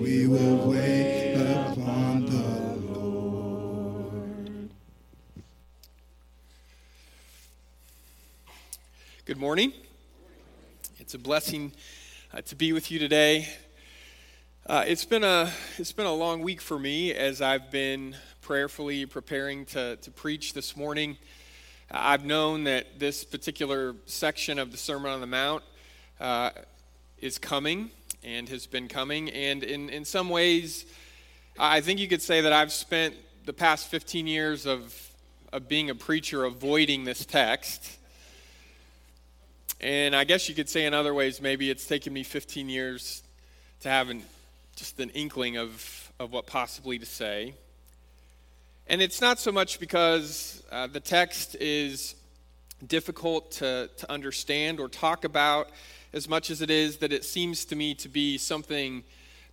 [0.00, 4.70] we will wait upon the Lord.
[9.26, 9.74] Good morning.
[10.98, 11.72] It's a blessing
[12.32, 13.46] uh, to be with you today.
[14.66, 19.04] Uh, it's been a it's been a long week for me as I've been prayerfully
[19.04, 21.18] preparing to, to preach this morning.
[21.90, 25.62] I've known that this particular section of the Sermon on the Mount
[26.18, 26.52] uh,
[27.18, 27.90] is coming
[28.24, 30.84] and has been coming, and in, in some ways,
[31.58, 34.94] I think you could say that I've spent the past 15 years of,
[35.52, 37.98] of being a preacher avoiding this text.
[39.80, 43.22] And I guess you could say in other ways, maybe it's taken me 15 years
[43.80, 44.22] to have an,
[44.76, 47.54] just an inkling of, of what possibly to say.
[48.86, 52.14] And it's not so much because uh, the text is
[52.86, 55.70] difficult to, to understand or talk about
[56.12, 59.04] as much as it is that it seems to me to be something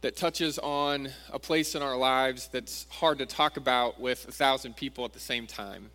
[0.01, 4.31] that touches on a place in our lives that's hard to talk about with a
[4.31, 5.89] thousand people at the same time.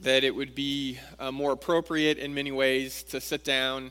[0.00, 3.90] That it would be uh, more appropriate in many ways to sit down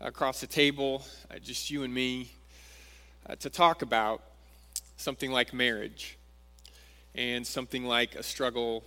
[0.00, 2.30] across the table, uh, just you and me,
[3.26, 4.22] uh, to talk about
[4.96, 6.18] something like marriage
[7.14, 8.84] and something like a struggle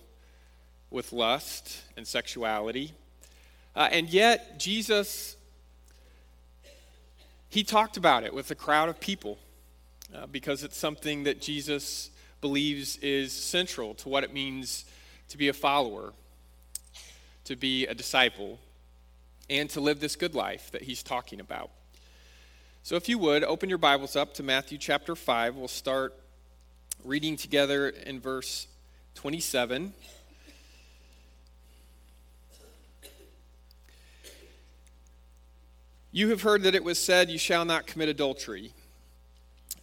[0.90, 2.92] with lust and sexuality.
[3.74, 5.36] Uh, and yet, Jesus,
[7.52, 9.38] he talked about it with a crowd of people
[10.16, 12.08] uh, because it's something that Jesus
[12.40, 14.86] believes is central to what it means
[15.28, 16.14] to be a follower,
[17.44, 18.58] to be a disciple,
[19.50, 21.70] and to live this good life that he's talking about.
[22.84, 25.54] So, if you would, open your Bibles up to Matthew chapter 5.
[25.54, 26.14] We'll start
[27.04, 28.66] reading together in verse
[29.16, 29.92] 27.
[36.14, 38.74] You have heard that it was said, You shall not commit adultery.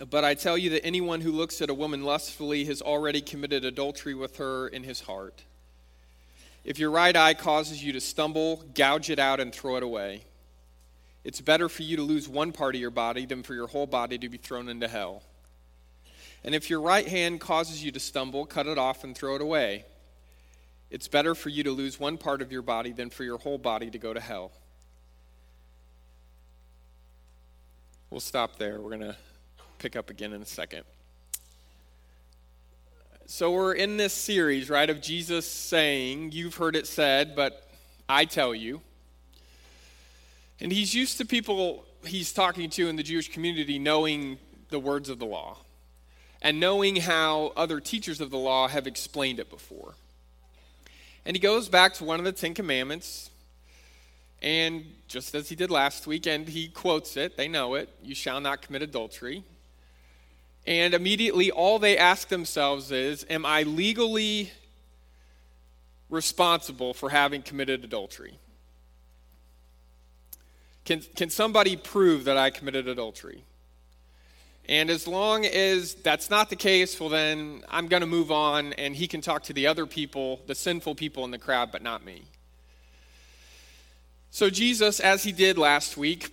[0.09, 3.65] But I tell you that anyone who looks at a woman lustfully has already committed
[3.65, 5.43] adultery with her in his heart.
[6.63, 10.23] If your right eye causes you to stumble, gouge it out and throw it away.
[11.23, 13.87] It's better for you to lose one part of your body than for your whole
[13.87, 15.23] body to be thrown into hell.
[16.43, 19.41] And if your right hand causes you to stumble, cut it off and throw it
[19.41, 19.85] away.
[20.91, 23.57] It's better for you to lose one part of your body than for your whole
[23.57, 24.51] body to go to hell.
[28.09, 28.81] We'll stop there.
[28.81, 29.15] We're going to
[29.77, 30.83] pick up again in a second.
[33.27, 37.69] So, we're in this series, right, of Jesus saying, You've heard it said, but
[38.07, 38.81] I tell you.
[40.59, 45.09] And he's used to people he's talking to in the Jewish community knowing the words
[45.09, 45.57] of the law
[46.41, 49.93] and knowing how other teachers of the law have explained it before.
[51.25, 53.29] And he goes back to one of the Ten Commandments,
[54.41, 58.15] and just as he did last week, and he quotes it, they know it you
[58.15, 59.43] shall not commit adultery.
[60.65, 64.51] And immediately, all they ask themselves is Am I legally
[66.09, 68.39] responsible for having committed adultery?
[70.85, 73.43] Can, can somebody prove that I committed adultery?
[74.67, 78.73] And as long as that's not the case, well, then I'm going to move on
[78.73, 81.81] and he can talk to the other people, the sinful people in the crowd, but
[81.81, 82.23] not me.
[84.31, 86.29] So, Jesus, as he did last week,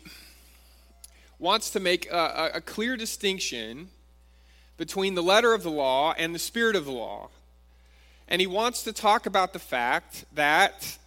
[1.38, 3.88] wants to make a, a, clear distinction
[4.76, 7.30] between the letter of the law and the spirit of the law.
[8.28, 10.98] And he wants to talk about the fact that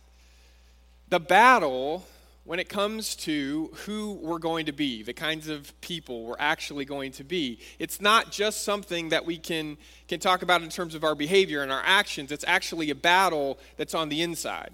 [1.10, 2.06] the battle
[2.50, 6.84] when it comes to who we're going to be, the kinds of people we're actually
[6.84, 7.60] going to be.
[7.78, 9.78] It's not just something that we can,
[10.08, 13.60] can talk about in terms of our behavior and our actions, it's actually a battle
[13.78, 14.72] that's on the inside.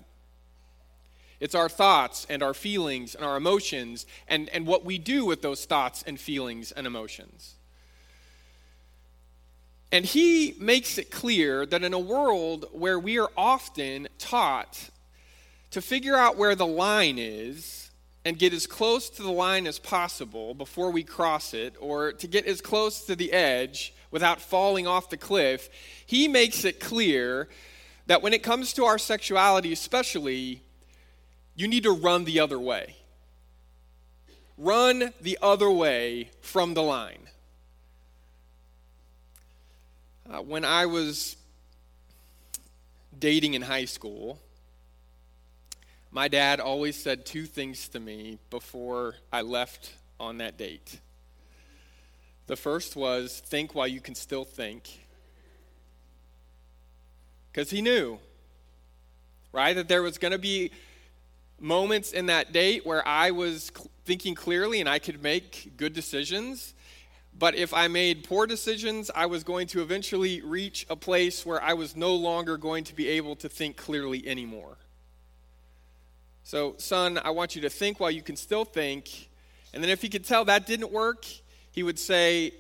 [1.40, 5.42] It's our thoughts and our feelings and our emotions and, and what we do with
[5.42, 7.56] those thoughts and feelings and emotions.
[9.92, 14.90] And he makes it clear that in a world where we are often taught
[15.72, 17.92] to figure out where the line is
[18.26, 22.28] and get as close to the line as possible before we cross it, or to
[22.28, 25.70] get as close to the edge without falling off the cliff,
[26.06, 27.48] he makes it clear
[28.08, 30.64] that when it comes to our sexuality, especially,
[31.56, 32.96] you need to run the other way.
[34.58, 37.28] Run the other way from the line.
[40.30, 41.36] Uh, when I was
[43.18, 44.40] dating in high school,
[46.12, 51.00] my dad always said two things to me before I left on that date.
[52.48, 55.00] The first was think while you can still think.
[57.52, 58.20] Because he knew,
[59.52, 60.72] right, that there was going to be
[61.66, 63.72] moments in that date where I was
[64.06, 66.74] thinking clearly and I could make good decisions.
[67.38, 71.62] But if I made poor decisions, I was going to eventually reach a place where
[71.62, 74.78] I was no longer going to be able to think clearly anymore.
[76.44, 79.28] So, son, I want you to think while you can still think.
[79.74, 81.26] And then if he could tell that didn't work,
[81.72, 82.54] he would say,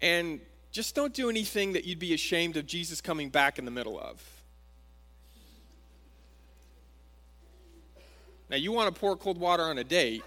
[0.00, 0.40] and
[0.70, 3.98] just don't do anything that you'd be ashamed of Jesus coming back in the middle
[3.98, 4.22] of.
[8.54, 10.22] Now, you want to pour cold water on a date.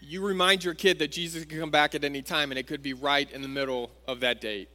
[0.00, 2.84] You remind your kid that Jesus can come back at any time, and it could
[2.84, 4.68] be right in the middle of that date.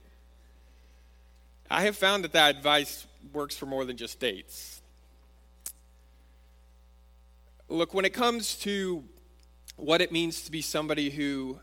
[1.71, 4.81] I have found that that advice works for more than just dates.
[7.69, 9.01] Look, when it comes to
[9.77, 11.57] what it means to be somebody who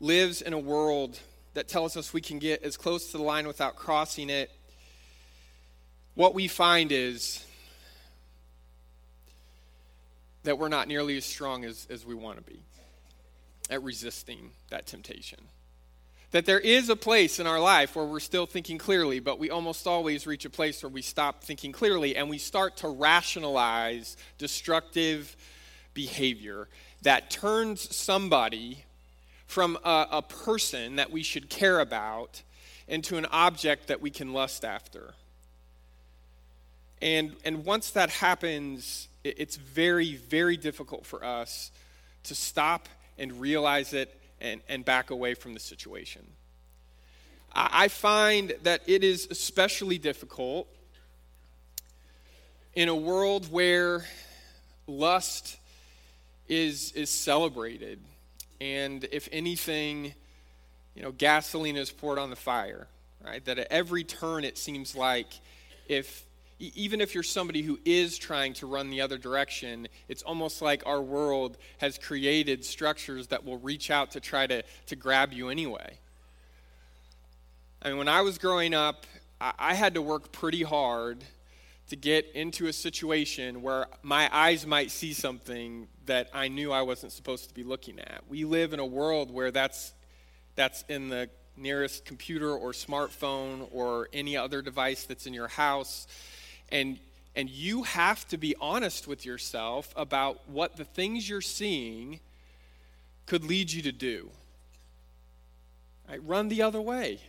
[0.00, 1.20] lives in a world
[1.52, 4.50] that tells us we can get as close to the line without crossing it,
[6.14, 7.44] what we find is
[10.48, 12.58] that we're not nearly as strong as, as we want to be
[13.68, 15.38] at resisting that temptation.
[16.30, 19.50] That there is a place in our life where we're still thinking clearly, but we
[19.50, 24.16] almost always reach a place where we stop thinking clearly and we start to rationalize
[24.38, 25.36] destructive
[25.92, 26.66] behavior
[27.02, 28.84] that turns somebody
[29.46, 32.42] from a, a person that we should care about
[32.86, 35.12] into an object that we can lust after.
[37.02, 41.70] And, and once that happens, it's very, very difficult for us
[42.24, 42.88] to stop
[43.18, 46.26] and realize it and, and back away from the situation.
[47.52, 50.68] I, find that it is especially difficult
[52.74, 54.04] in a world where
[54.86, 55.56] lust
[56.46, 57.98] is, is celebrated
[58.60, 60.14] and if anything,
[60.94, 62.86] you know, gasoline is poured on the fire,
[63.24, 63.44] right?
[63.44, 65.28] That at every turn it seems like
[65.88, 66.24] if
[66.58, 70.82] even if you're somebody who is trying to run the other direction, it's almost like
[70.86, 75.48] our world has created structures that will reach out to try to, to grab you
[75.50, 75.98] anyway.
[77.80, 79.06] I mean, when I was growing up,
[79.40, 81.22] I, I had to work pretty hard
[81.90, 86.82] to get into a situation where my eyes might see something that I knew I
[86.82, 88.24] wasn't supposed to be looking at.
[88.28, 89.94] We live in a world where that's
[90.54, 96.06] that's in the nearest computer or smartphone or any other device that's in your house
[96.70, 96.98] and
[97.38, 102.18] and you have to be honest with yourself about what the things you're seeing
[103.26, 104.30] could lead you to do.
[106.08, 106.20] Right?
[106.26, 107.20] Run the other way.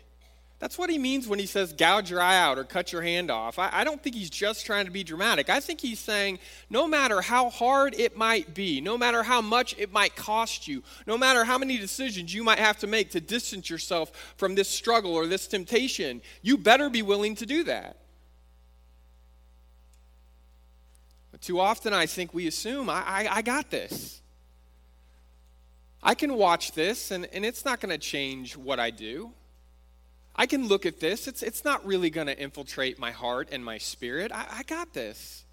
[0.57, 3.30] That's what he means when he says gouge your eye out or cut your hand
[3.31, 3.59] off.
[3.59, 5.50] I, I, don't think he's just trying to be dramatic.
[5.50, 6.39] I think he's saying
[6.69, 10.83] no matter how hard it might be, no matter how much it might cost you,
[11.07, 14.68] no matter how many decisions you might have to make to distance yourself from this
[14.68, 17.95] struggle or this temptation, you better be willing to do that.
[21.28, 24.21] But too often I think we assume I, I, I got this.
[26.01, 29.31] I can watch this and, and it's not going to change what I do.
[30.36, 31.27] I can look at this.
[31.27, 34.31] It's, it's not really going to infiltrate my heart and my spirit.
[34.31, 35.44] I, I got this.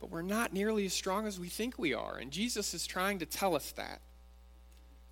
[0.00, 2.16] But we're not nearly as strong as we think we are.
[2.16, 4.00] And Jesus is trying to tell us that.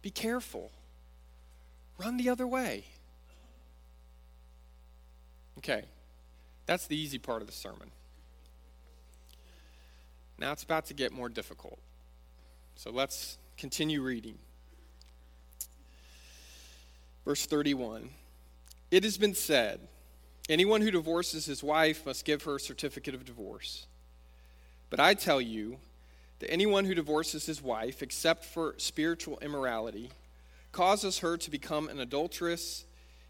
[0.02, 0.72] Be careful,
[1.96, 2.84] run the other way.
[5.58, 5.84] Okay,
[6.66, 7.90] that's the easy part of the sermon.
[10.38, 11.78] Now it's about to get more difficult.
[12.76, 14.38] So let's continue reading.
[17.24, 18.10] Verse 31
[18.90, 19.81] It has been said,
[20.48, 23.86] anyone who divorces his wife must give her a certificate of divorce.
[24.90, 25.78] But I tell you
[26.40, 30.10] that anyone who divorces his wife, except for spiritual immorality,
[30.72, 32.84] causes her to become an adulteress,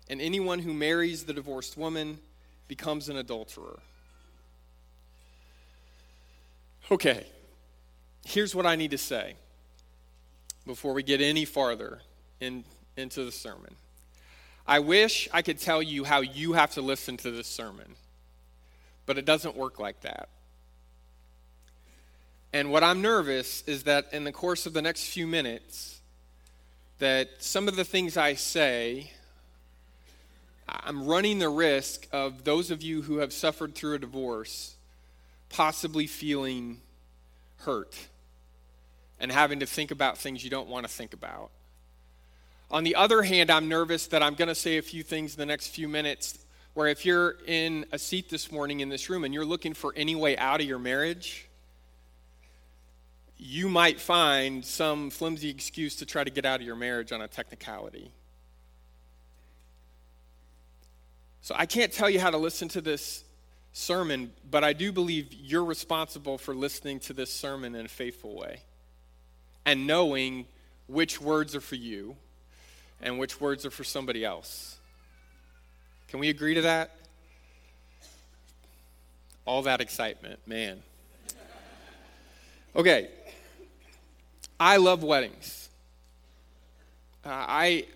[0.09, 2.19] and anyone who marries the divorced woman
[2.73, 3.81] becomes an adulterer.
[6.91, 7.27] Okay,
[8.25, 9.35] here's what I need to say
[10.65, 12.01] before we get any farther
[12.41, 12.65] in,
[12.97, 13.75] into the sermon.
[14.67, 17.95] I wish I could tell you how you have to listen to this sermon,
[19.05, 20.31] but it doesn't work like that.
[22.55, 26.01] And what I'm nervous is that in the course of the next few minutes,
[27.01, 29.13] that some of the things I say,
[30.73, 34.77] I'm running the risk of those of you who have suffered through a divorce
[35.49, 36.81] possibly feeling
[37.59, 37.95] hurt
[39.21, 41.51] and having to think about things you don't want to think about.
[42.71, 45.39] On the other hand, I'm nervous that I'm going to say a few things in
[45.39, 46.39] the next few minutes
[46.73, 49.93] where if you're in a seat this morning in this room and you're looking for
[49.95, 51.49] any way out of your marriage,
[53.37, 57.21] you might find some flimsy excuse to try to get out of your marriage on
[57.21, 58.11] a technicality.
[61.43, 63.25] So I can't tell you how to listen to this
[63.73, 68.37] sermon, but I do believe you're responsible for listening to this sermon in a faithful
[68.37, 68.61] way
[69.67, 70.47] and knowing
[70.87, 72.17] which words are for you
[73.01, 74.79] and which words are for somebody else.
[76.09, 76.91] Can we agree to that?
[79.45, 80.81] All that excitement, man.
[82.77, 83.09] Okay.
[84.61, 85.69] I love weddings.
[87.25, 87.87] Uh, I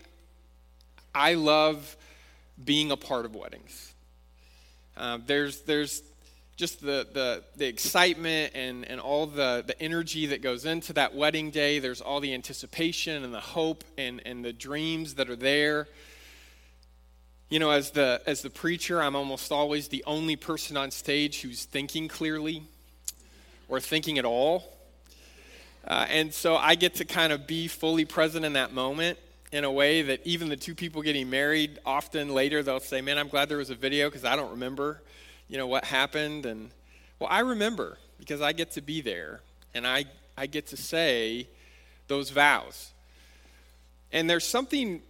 [1.15, 1.95] I love
[2.63, 3.93] being a part of weddings.
[4.95, 6.01] Uh, there's there's
[6.57, 11.13] just the, the, the excitement and, and all the, the energy that goes into that
[11.13, 11.77] wedding day.
[11.77, 15.87] There's all the anticipation and the hope and, and the dreams that are there.
[17.49, 21.41] You know, as the, as the preacher, I'm almost always the only person on stage
[21.41, 22.63] who's thinking clearly
[23.69, 24.73] or thinking at all.
[25.87, 29.19] Uh, and so I get to kind of be fully present in that moment
[29.51, 33.17] in a way that even the two people getting married, often later they'll say, Man,
[33.17, 35.01] I'm glad there was a video because I don't remember
[35.47, 36.45] you know, what happened.
[36.45, 36.69] And,
[37.19, 39.41] well, I remember because I get to be there
[39.73, 40.05] and I,
[40.37, 41.47] I get to say
[42.07, 42.91] those vows.
[44.11, 45.01] And there's something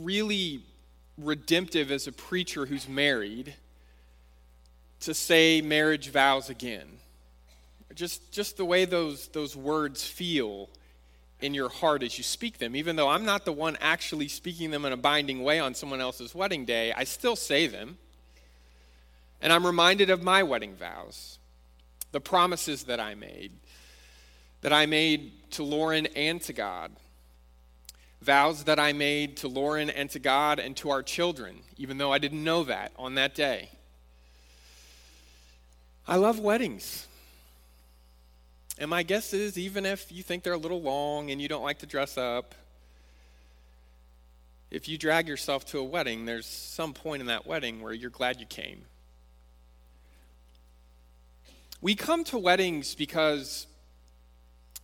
[0.00, 0.62] really
[1.16, 3.54] redemptive as a preacher who's married
[5.00, 6.86] to say marriage vows again.
[7.94, 10.68] Just, just the way those, those words feel
[11.40, 12.74] in your heart as you speak them.
[12.74, 16.00] Even though I'm not the one actually speaking them in a binding way on someone
[16.00, 17.98] else's wedding day, I still say them.
[19.40, 21.38] And I'm reminded of my wedding vows,
[22.10, 23.52] the promises that I made,
[24.62, 26.90] that I made to Lauren and to God,
[28.20, 32.12] vows that I made to Lauren and to God and to our children, even though
[32.12, 33.70] I didn't know that on that day.
[36.06, 37.07] I love weddings.
[38.78, 41.64] And my guess is, even if you think they're a little long and you don't
[41.64, 42.54] like to dress up,
[44.70, 48.10] if you drag yourself to a wedding, there's some point in that wedding where you're
[48.10, 48.82] glad you came.
[51.80, 53.66] We come to weddings because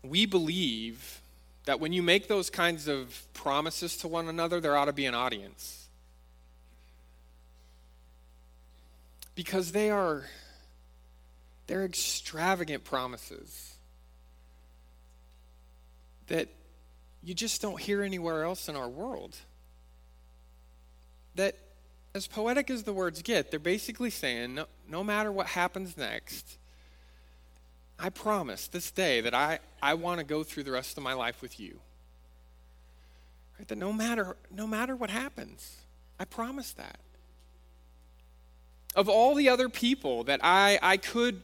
[0.02, 1.20] we believe
[1.64, 5.06] that when you make those kinds of promises to one another, there ought to be
[5.06, 5.86] an audience.
[9.36, 10.24] Because they are
[11.66, 13.73] they're extravagant promises
[16.28, 16.48] that
[17.22, 19.36] you just don't hear anywhere else in our world.
[21.34, 21.56] That
[22.14, 26.58] as poetic as the words get, they're basically saying no, no matter what happens next,
[27.98, 31.14] I promise this day that I, I want to go through the rest of my
[31.14, 31.80] life with you.
[33.58, 33.68] Right?
[33.68, 35.76] That no matter, no matter what happens,
[36.18, 36.98] I promise that.
[38.94, 41.42] Of all the other people that I, I could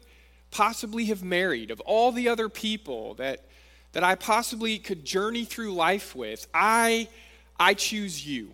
[0.50, 3.44] possibly have married, of all the other people that,
[3.92, 7.08] that I possibly could journey through life with, I,
[7.58, 8.52] I choose you.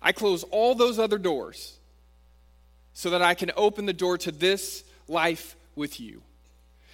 [0.00, 1.78] I close all those other doors
[2.94, 6.22] so that I can open the door to this life with you.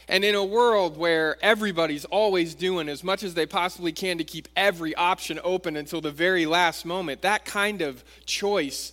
[0.09, 4.25] And in a world where everybody's always doing as much as they possibly can to
[4.25, 8.93] keep every option open until the very last moment, that kind of choice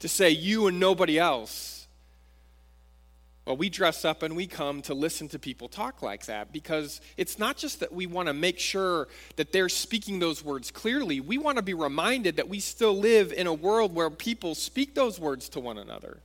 [0.00, 1.73] to say you and nobody else,
[3.46, 7.02] well, we dress up and we come to listen to people talk like that because
[7.18, 11.20] it's not just that we want to make sure that they're speaking those words clearly.
[11.20, 14.94] We want to be reminded that we still live in a world where people speak
[14.94, 16.20] those words to one another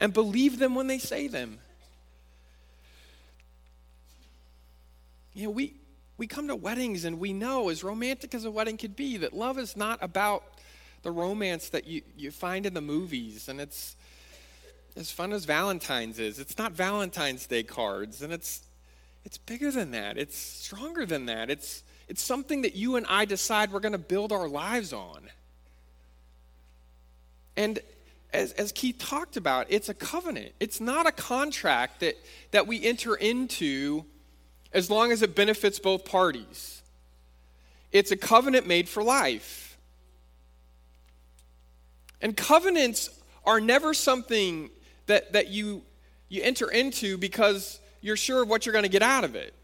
[0.00, 1.58] and believe them when they say them.
[5.32, 5.74] You know, we,
[6.16, 9.32] we come to weddings and we know, as romantic as a wedding could be, that
[9.32, 10.42] love is not about
[11.02, 13.48] the romance that you, you find in the movies.
[13.48, 13.94] And it's
[14.96, 16.38] as fun as Valentine's is.
[16.38, 18.22] It's not Valentine's Day cards.
[18.22, 18.62] And it's,
[19.24, 21.50] it's bigger than that, it's stronger than that.
[21.50, 25.30] It's, it's something that you and I decide we're going to build our lives on.
[27.56, 27.78] And
[28.32, 30.52] as, as Keith talked about, it's a covenant.
[30.60, 32.16] It's not a contract that,
[32.52, 34.04] that we enter into
[34.72, 36.82] as long as it benefits both parties.
[37.92, 39.78] It's a covenant made for life.
[42.20, 43.10] And covenants
[43.44, 44.70] are never something
[45.10, 45.82] that, that you,
[46.28, 49.54] you enter into because you're sure of what you're going to get out of it.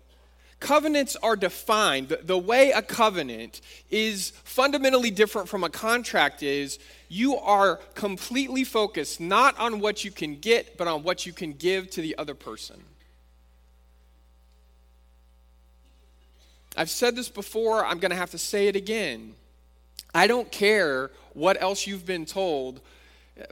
[0.59, 2.09] Covenants are defined.
[2.09, 3.61] The, the way a covenant
[3.91, 10.11] is fundamentally different from a contract is you are completely focused not on what you
[10.11, 12.83] can get, but on what you can give to the other person.
[16.77, 19.35] I've said this before, I'm going to have to say it again.
[20.15, 22.81] I don't care what else you've been told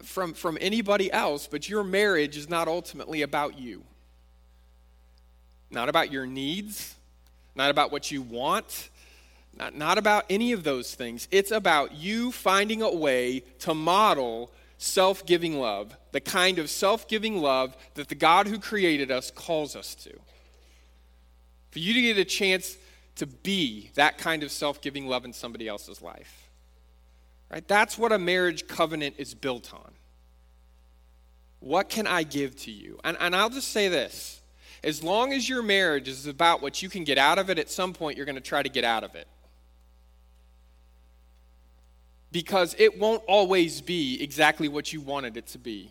[0.03, 3.85] from, from anybody else, but your marriage is not ultimately about you.
[5.71, 6.95] Not about your needs,
[7.55, 8.91] not about what you want,
[9.57, 11.29] not, not about any of those things.
[11.31, 17.09] It's about you finding a way to model self giving love, the kind of self
[17.09, 20.13] giving love that the God who created us calls us to.
[21.71, 22.77] For you to get a chance
[23.17, 26.44] to be that kind of self giving love in somebody else's life.
[27.51, 27.67] Right?
[27.67, 29.93] That's what a marriage covenant is built on.
[31.61, 32.99] What can I give to you?
[33.05, 34.43] And, and I'll just say this
[34.85, 37.71] as long as your marriage is about what you can get out of it, at
[37.71, 39.27] some point you're going to try to get out of it.
[42.31, 45.91] Because it won't always be exactly what you wanted it to be.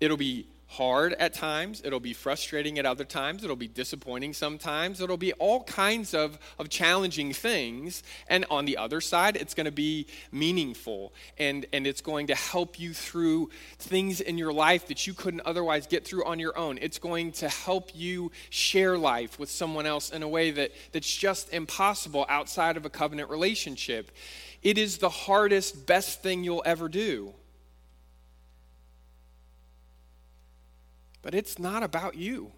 [0.00, 5.00] It'll be hard at times, it'll be frustrating at other times, it'll be disappointing sometimes,
[5.00, 8.02] it'll be all kinds of, of challenging things.
[8.28, 12.34] And on the other side, it's going to be meaningful and, and it's going to
[12.34, 16.56] help you through things in your life that you couldn't otherwise get through on your
[16.56, 16.78] own.
[16.80, 21.14] It's going to help you share life with someone else in a way that, that's
[21.14, 24.10] just impossible outside of a covenant relationship.
[24.62, 27.34] It is the hardest, best thing you'll ever do.
[31.24, 32.52] But it's not about you.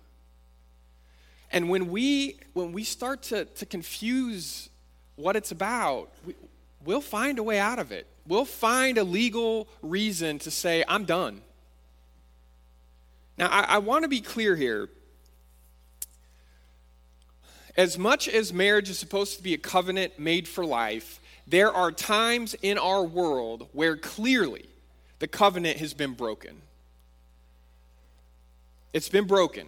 [1.53, 4.69] And when we when we start to, to confuse
[5.15, 6.35] what it's about, we,
[6.85, 8.07] we'll find a way out of it.
[8.27, 11.43] We'll find a legal reason to say, I'm done.
[13.39, 14.89] Now, I, I want to be clear here.
[17.77, 21.93] As much as marriage is supposed to be a covenant made for life, there are
[21.93, 24.67] times in our world where clearly
[25.21, 26.63] the covenant has been broken.
[28.93, 29.67] It's been broken.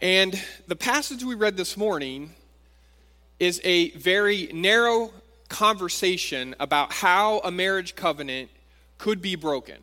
[0.00, 2.30] And the passage we read this morning
[3.38, 5.12] is a very narrow
[5.48, 8.50] conversation about how a marriage covenant
[8.98, 9.78] could be broken.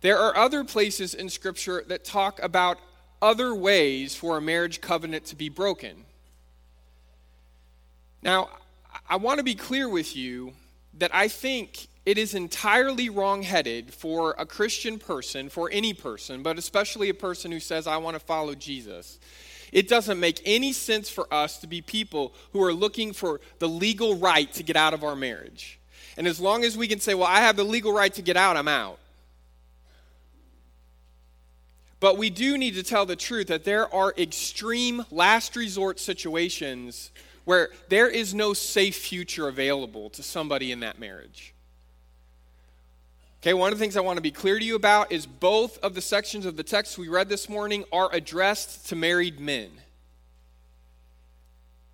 [0.00, 2.78] There are other places in Scripture that talk about
[3.20, 6.04] other ways for a marriage covenant to be broken.
[8.22, 8.50] Now,
[9.08, 10.52] I want to be clear with you
[10.98, 16.56] that I think it is entirely wrongheaded for a Christian person, for any person, but
[16.56, 19.18] especially a person who says, I want to follow Jesus.
[19.72, 23.68] It doesn't make any sense for us to be people who are looking for the
[23.68, 25.78] legal right to get out of our marriage.
[26.16, 28.38] And as long as we can say, well, I have the legal right to get
[28.38, 28.98] out, I'm out.
[32.00, 37.10] But we do need to tell the truth that there are extreme last resort situations
[37.44, 41.52] where there is no safe future available to somebody in that marriage.
[43.40, 45.78] Okay, one of the things I want to be clear to you about is both
[45.78, 49.70] of the sections of the text we read this morning are addressed to married men.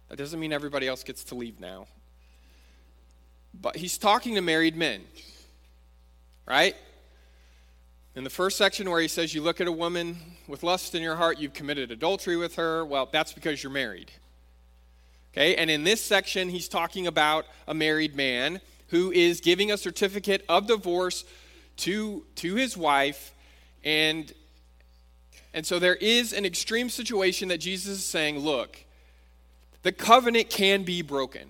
[0.08, 1.86] That doesn't mean everybody else gets to leave now.
[3.52, 5.02] But he's talking to married men,
[6.46, 6.74] right?
[8.16, 10.16] In the first section where he says, You look at a woman
[10.48, 14.10] with lust in your heart, you've committed adultery with her, well, that's because you're married.
[15.32, 18.62] Okay, and in this section, he's talking about a married man
[18.94, 21.24] who is giving a certificate of divorce
[21.78, 23.32] to, to his wife.
[23.82, 24.32] And,
[25.52, 28.78] and so there is an extreme situation that Jesus is saying look,
[29.82, 31.48] the covenant can be broken.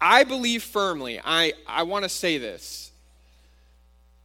[0.00, 2.90] I believe firmly, I, I want to say this.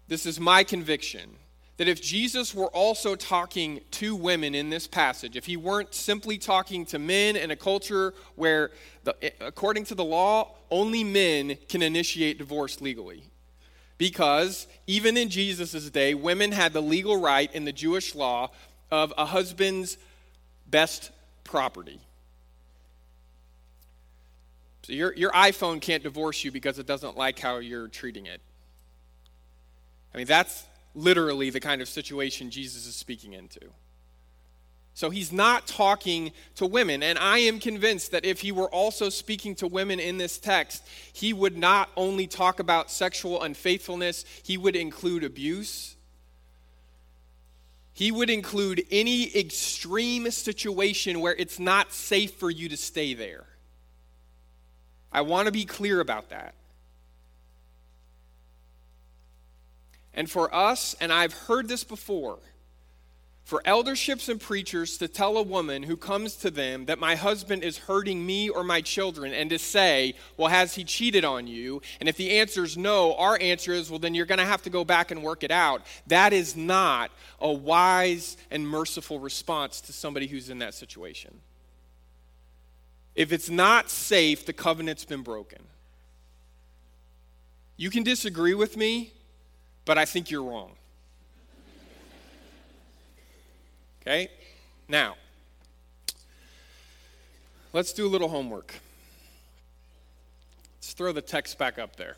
[0.07, 1.35] This is my conviction
[1.77, 6.37] that if Jesus were also talking to women in this passage, if he weren't simply
[6.37, 8.71] talking to men in a culture where,
[9.03, 13.23] the, according to the law, only men can initiate divorce legally.
[13.97, 18.51] Because even in Jesus' day, women had the legal right in the Jewish law
[18.91, 19.97] of a husband's
[20.67, 21.11] best
[21.43, 21.99] property.
[24.83, 28.39] So your, your iPhone can't divorce you because it doesn't like how you're treating it.
[30.13, 30.63] I mean, that's
[30.95, 33.59] literally the kind of situation Jesus is speaking into.
[34.95, 37.03] So he's not talking to women.
[37.03, 40.87] And I am convinced that if he were also speaking to women in this text,
[41.11, 45.97] he would not only talk about sexual unfaithfulness, he would include abuse.
[47.91, 53.45] He would include any extreme situation where it's not safe for you to stay there.
[55.11, 56.55] I want to be clear about that.
[60.15, 62.39] And for us, and I've heard this before,
[63.43, 67.63] for elderships and preachers to tell a woman who comes to them that my husband
[67.63, 71.79] is hurting me or my children and to say, well, has he cheated on you?
[71.99, 74.63] And if the answer is no, our answer is, well, then you're going to have
[74.63, 75.83] to go back and work it out.
[76.07, 81.39] That is not a wise and merciful response to somebody who's in that situation.
[83.13, 85.61] If it's not safe, the covenant's been broken.
[87.77, 89.13] You can disagree with me,
[89.85, 90.71] but I think you're wrong.
[94.01, 94.29] Okay?
[94.87, 95.15] Now,
[97.73, 98.73] let's do a little homework.
[100.77, 102.17] Let's throw the text back up there.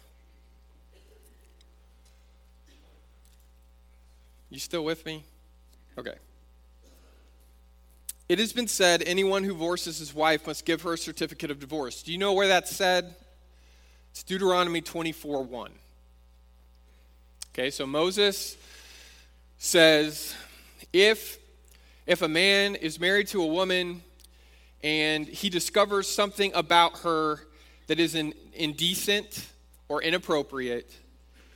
[4.50, 5.24] You still with me?
[5.98, 6.16] Okay.
[8.30, 11.60] It has been said anyone who divorces his wife must give her a certificate of
[11.60, 12.04] divorce.
[12.04, 13.16] Do you know where that's said?
[14.12, 15.72] It's Deuteronomy 24 1.
[17.60, 18.56] Okay, so Moses
[19.58, 20.36] says
[20.94, 21.40] if,
[22.06, 24.04] if a man is married to a woman
[24.84, 27.40] and he discovers something about her
[27.88, 29.48] that is in, indecent
[29.90, 30.94] or inappropriate,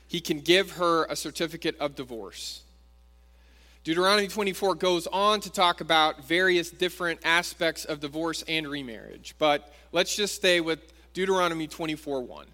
[0.08, 2.64] he can give her a certificate of divorce.
[3.84, 9.72] Deuteronomy 24 goes on to talk about various different aspects of divorce and remarriage, but
[9.92, 10.80] let's just stay with
[11.14, 12.48] Deuteronomy 24 1.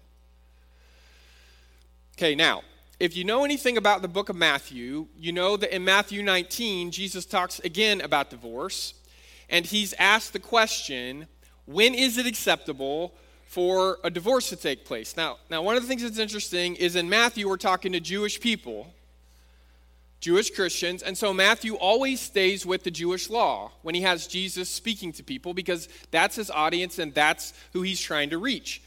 [2.18, 2.60] Okay, now,
[3.00, 6.90] if you know anything about the book of Matthew, you know that in Matthew 19,
[6.90, 8.94] Jesus talks again about divorce,
[9.48, 11.26] and he's asked the question
[11.66, 13.14] when is it acceptable
[13.46, 15.16] for a divorce to take place?
[15.16, 18.40] Now, now one of the things that's interesting is in Matthew, we're talking to Jewish
[18.40, 18.92] people
[20.20, 21.02] Jewish Christians.
[21.02, 25.22] And so Matthew always stays with the Jewish law when he has Jesus speaking to
[25.22, 28.82] people because that's his audience and that's who he's trying to reach.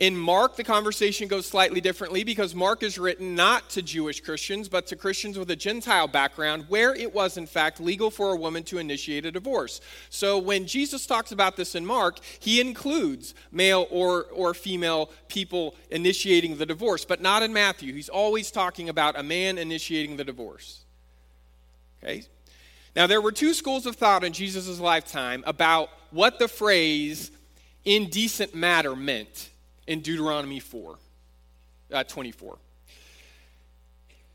[0.00, 4.66] In Mark, the conversation goes slightly differently because Mark is written not to Jewish Christians,
[4.66, 8.36] but to Christians with a Gentile background where it was, in fact, legal for a
[8.36, 9.82] woman to initiate a divorce.
[10.08, 15.74] So when Jesus talks about this in Mark, he includes male or, or female people
[15.90, 17.92] initiating the divorce, but not in Matthew.
[17.92, 20.80] He's always talking about a man initiating the divorce.
[22.02, 22.22] Okay?
[22.96, 27.30] Now, there were two schools of thought in Jesus' lifetime about what the phrase
[27.84, 29.49] indecent matter meant
[29.90, 30.98] in Deuteronomy 4,
[31.92, 32.58] uh, 24.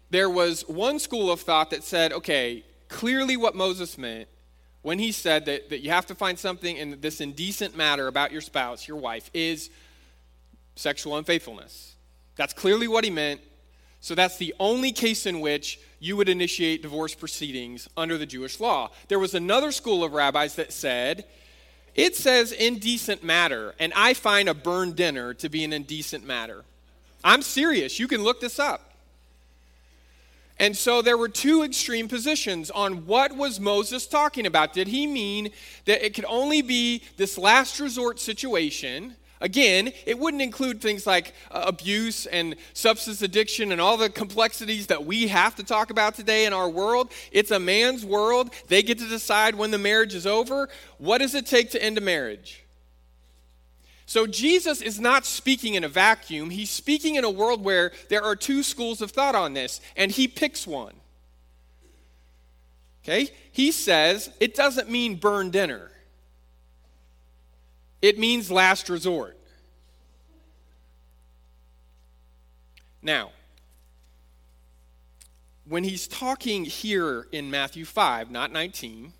[0.10, 4.28] There was one school of thought that said, okay, clearly what Moses meant
[4.82, 8.34] when he said that, that you have to find something in this indecent matter about
[8.34, 9.70] your spouse, your wife, is
[10.76, 11.96] sexual unfaithfulness.
[12.36, 13.40] That's clearly what he meant.
[14.02, 18.60] So that's the only case in which you would initiate divorce proceedings under the Jewish
[18.60, 18.92] law.
[19.08, 21.24] There was another school of rabbis that said
[21.96, 26.66] it says indecent matter, and I find a burned dinner to be an indecent matter.
[27.24, 28.00] I'm serious.
[28.00, 28.92] You can look this up.
[30.58, 34.74] And so there were two extreme positions on what was Moses talking about.
[34.74, 35.52] Did he mean
[35.86, 41.34] that it could only be this last resort situation Again, it wouldn't include things like
[41.52, 46.16] uh, abuse and substance addiction and all the complexities that we have to talk about
[46.16, 47.12] today in our world.
[47.32, 48.52] It's a man's world.
[48.68, 50.70] They get to decide when the marriage is over.
[50.98, 52.64] What does it take to end a marriage?
[54.08, 56.52] So, Jesus is not speaking in a vacuum.
[56.52, 60.12] He's speaking in a world where there are two schools of thought on this, and
[60.12, 60.94] he picks one.
[63.04, 63.30] Okay?
[63.52, 65.92] He says it doesn't mean burn dinner.
[68.02, 69.38] It means last resort.
[73.02, 73.32] Now,
[75.68, 79.14] when he's talking here in Matthew 5, not 19,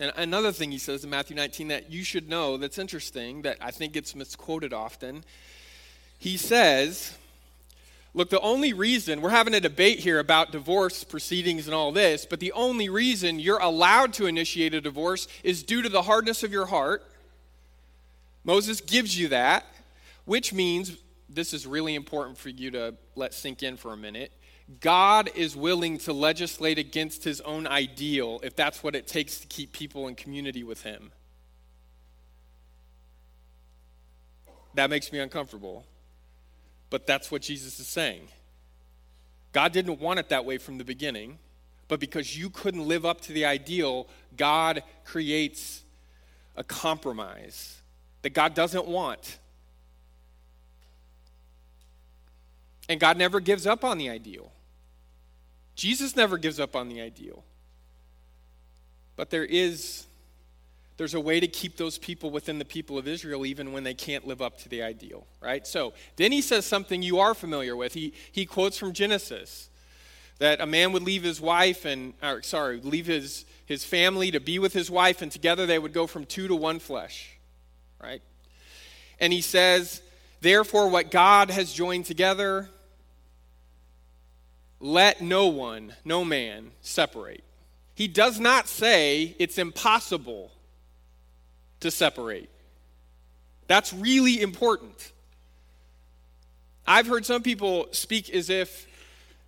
[0.00, 3.58] and another thing he says in Matthew 19 that you should know that's interesting, that
[3.60, 5.24] I think gets misquoted often,
[6.18, 7.16] he says,
[8.12, 12.26] Look, the only reason we're having a debate here about divorce proceedings and all this,
[12.26, 16.42] but the only reason you're allowed to initiate a divorce is due to the hardness
[16.42, 17.04] of your heart
[18.44, 19.66] Moses gives you that,
[20.24, 20.96] which means
[21.28, 24.32] this is really important for you to let sink in for a minute.
[24.80, 29.46] God is willing to legislate against his own ideal if that's what it takes to
[29.46, 31.10] keep people in community with him.
[34.74, 35.84] That makes me uncomfortable.
[36.90, 38.28] But that's what Jesus is saying.
[39.52, 41.38] God didn't want it that way from the beginning,
[41.88, 45.82] but because you couldn't live up to the ideal, God creates
[46.56, 47.79] a compromise
[48.22, 49.38] that God doesn't want.
[52.88, 54.52] And God never gives up on the ideal.
[55.76, 57.44] Jesus never gives up on the ideal.
[59.16, 60.06] But there is
[60.96, 63.94] there's a way to keep those people within the people of Israel even when they
[63.94, 65.66] can't live up to the ideal, right?
[65.66, 67.94] So, then he says something you are familiar with.
[67.94, 69.70] He he quotes from Genesis
[70.40, 74.40] that a man would leave his wife and or, sorry, leave his his family to
[74.40, 77.38] be with his wife and together they would go from two to one flesh
[78.02, 78.22] right?
[79.18, 80.02] And he says,
[80.40, 82.70] Therefore, what God has joined together,
[84.80, 87.44] let no one, no man, separate.
[87.94, 90.50] He does not say it's impossible
[91.80, 92.48] to separate.
[93.66, 95.12] That's really important.
[96.86, 98.86] I've heard some people speak as if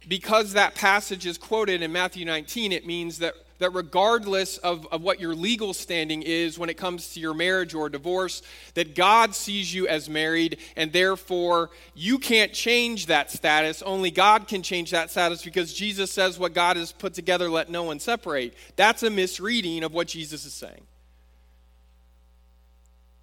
[0.08, 5.02] because that passage is quoted in Matthew 19, it means that that regardless of, of
[5.02, 8.42] what your legal standing is when it comes to your marriage or divorce,
[8.74, 13.80] that God sees you as married, and therefore you can't change that status.
[13.80, 17.70] Only God can change that status because Jesus says, What God has put together, let
[17.70, 18.54] no one separate.
[18.74, 20.82] That's a misreading of what Jesus is saying.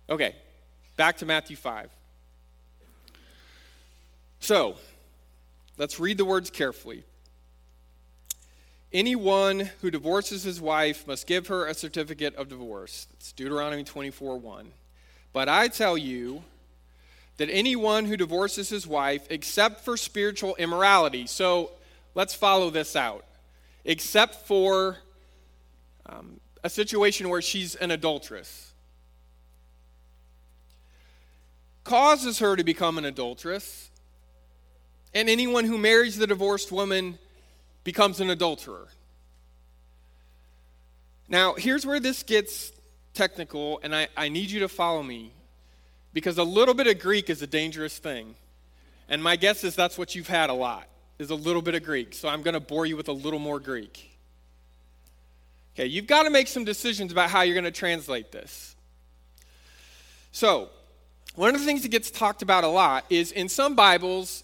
[0.10, 0.36] Okay,
[0.95, 1.89] back to Matthew 5.
[4.39, 4.78] So,
[5.78, 7.04] let's read the words carefully.
[8.91, 13.08] Anyone who divorces his wife must give her a certificate of divorce.
[13.12, 14.71] That's Deuteronomy 24 1.
[15.32, 16.43] But I tell you
[17.38, 21.71] that anyone who divorces his wife, except for spiritual immorality, so
[22.15, 23.23] let's follow this out,
[23.86, 24.97] except for
[26.08, 28.71] um, a situation where she's an adulteress,
[31.84, 33.91] causes her to become an adulteress,
[35.13, 37.19] and anyone who marries the divorced woman
[37.84, 38.88] becomes an adulterer.
[41.28, 42.72] Now, here's where this gets
[43.13, 45.32] technical, and I, I need you to follow me
[46.13, 48.36] because a little bit of Greek is a dangerous thing.
[49.08, 50.88] And my guess is that's what you've had a lot,
[51.18, 52.13] is a little bit of Greek.
[52.13, 54.18] So I'm going to bore you with a little more Greek.
[55.76, 58.76] Okay, you've got to make some decisions about how you're going to translate this.
[60.32, 60.70] So,
[61.36, 64.44] one of the things that gets talked about a lot is in some Bibles,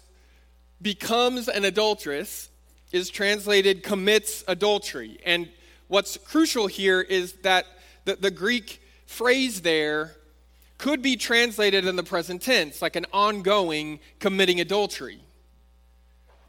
[0.80, 2.48] becomes an adulteress
[2.92, 5.18] is translated commits adultery.
[5.24, 5.48] And
[5.88, 7.66] what's crucial here is that
[8.04, 10.12] the, the Greek phrase there
[10.78, 15.20] could be translated in the present tense, like an ongoing committing adultery.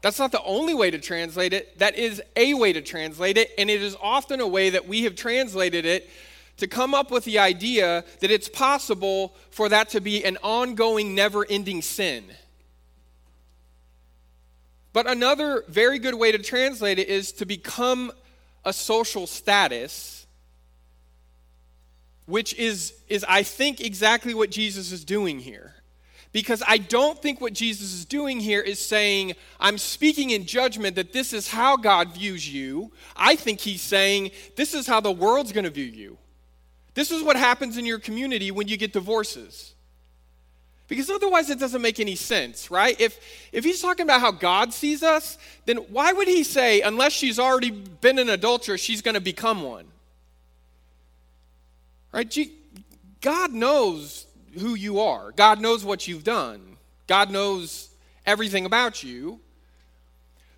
[0.00, 1.78] That's not the only way to translate it.
[1.78, 5.04] That is a way to translate it, and it is often a way that we
[5.04, 6.08] have translated it
[6.58, 11.14] to come up with the idea that it's possible for that to be an ongoing,
[11.14, 12.24] never ending sin.
[14.98, 18.10] But another very good way to translate it is to become
[18.64, 20.26] a social status,
[22.26, 25.76] which is, is I think, exactly what Jesus is doing here.
[26.32, 30.96] Because I don't think what Jesus is doing here is saying, I'm speaking in judgment
[30.96, 32.90] that this is how God views you.
[33.14, 36.18] I think he's saying, this is how the world's going to view you.
[36.94, 39.74] This is what happens in your community when you get divorces.
[40.88, 42.98] Because otherwise it doesn't make any sense, right?
[42.98, 43.20] If
[43.52, 47.38] if he's talking about how God sees us, then why would he say unless she's
[47.38, 49.84] already been an adulteress, she's going to become one?
[52.10, 52.34] Right?
[53.20, 54.26] God knows
[54.58, 55.30] who you are.
[55.32, 56.78] God knows what you've done.
[57.06, 57.90] God knows
[58.24, 59.40] everything about you.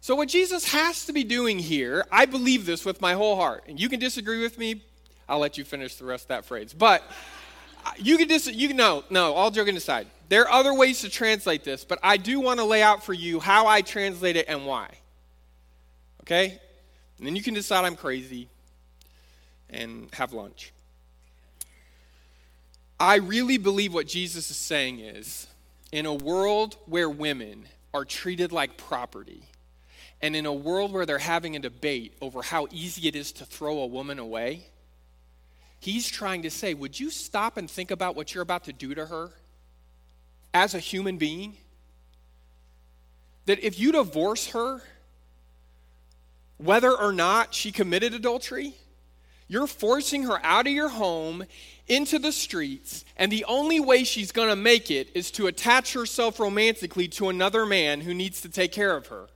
[0.00, 3.64] So what Jesus has to be doing here, I believe this with my whole heart.
[3.68, 4.82] And you can disagree with me.
[5.28, 6.72] I'll let you finish the rest of that phrase.
[6.72, 7.02] But
[7.84, 11.10] uh, you can just you no no all joking aside there are other ways to
[11.10, 14.46] translate this but i do want to lay out for you how i translate it
[14.48, 14.88] and why.
[16.22, 16.58] Okay?
[17.18, 18.48] And then you can decide i'm crazy
[19.68, 20.72] and have lunch.
[22.98, 25.46] I really believe what jesus is saying is
[25.92, 29.42] in a world where women are treated like property
[30.22, 33.44] and in a world where they're having a debate over how easy it is to
[33.44, 34.64] throw a woman away
[35.80, 38.94] He's trying to say, would you stop and think about what you're about to do
[38.94, 39.30] to her
[40.52, 41.56] as a human being?
[43.46, 44.82] That if you divorce her,
[46.58, 48.74] whether or not she committed adultery,
[49.48, 51.44] you're forcing her out of your home
[51.88, 55.92] into the streets, and the only way she's going to make it is to attach
[55.92, 59.26] herself romantically to another man who needs to take care of her.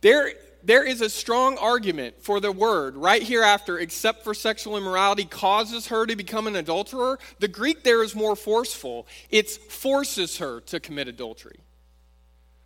[0.00, 4.76] There, there is a strong argument for the word right here after, except for sexual
[4.76, 7.18] immorality, causes her to become an adulterer.
[7.38, 11.60] The Greek there is more forceful, it forces her to commit adultery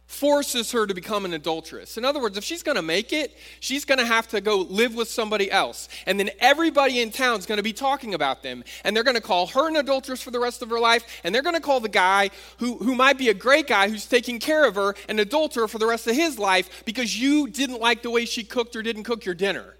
[0.07, 1.97] forces her to become an adulteress.
[1.97, 4.59] In other words, if she's going to make it, she's going to have to go
[4.59, 5.89] live with somebody else.
[6.07, 8.65] And then everybody in town is going to be talking about them.
[8.85, 11.21] And they're going to call her an adulteress for the rest of her life.
[11.25, 14.07] And they're going to call the guy who, who might be a great guy who's
[14.07, 17.81] taking care of her an adulterer for the rest of his life because you didn't
[17.81, 19.75] like the way she cooked or didn't cook your dinner.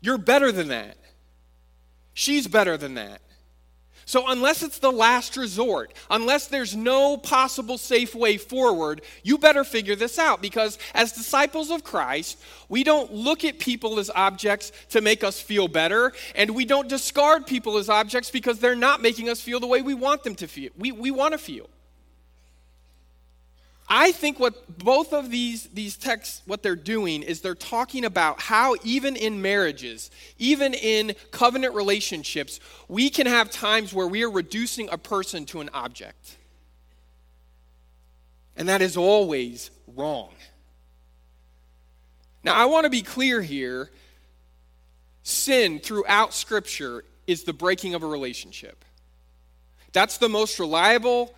[0.00, 0.96] You're better than that.
[2.14, 3.20] She's better than that.
[4.08, 9.64] So, unless it's the last resort, unless there's no possible safe way forward, you better
[9.64, 14.70] figure this out because as disciples of Christ, we don't look at people as objects
[14.90, 19.02] to make us feel better, and we don't discard people as objects because they're not
[19.02, 20.70] making us feel the way we want them to feel.
[20.78, 21.68] We, we want to feel.
[23.88, 28.40] I think what both of these, these texts, what they're doing is they're talking about
[28.40, 34.30] how, even in marriages, even in covenant relationships, we can have times where we are
[34.30, 36.36] reducing a person to an object.
[38.56, 40.32] And that is always wrong.
[42.42, 43.90] Now, I want to be clear here
[45.22, 48.84] sin throughout Scripture is the breaking of a relationship.
[49.92, 51.34] That's the most reliable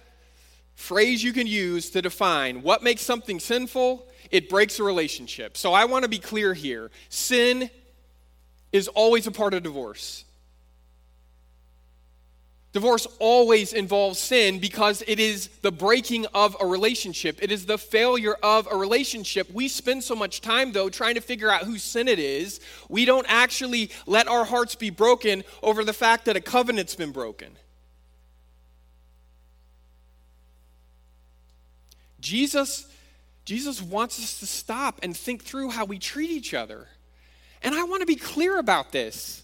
[0.79, 4.07] phrase you can use to define what makes something sinful.
[4.31, 5.57] It breaks a relationship.
[5.57, 7.69] So I want to be clear here sin
[8.73, 10.25] is always a part of divorce.
[12.73, 17.38] Divorce always involves sin because it is the breaking of a relationship.
[17.43, 19.51] It is the failure of a relationship.
[19.53, 22.61] We spend so much time, though, trying to figure out whose sin it is.
[22.88, 27.11] We don't actually let our hearts be broken over the fact that a covenant's been
[27.11, 27.57] broken.
[32.21, 32.87] Jesus,
[33.45, 36.87] Jesus wants us to stop and think through how we treat each other.
[37.63, 39.43] And I want to be clear about this.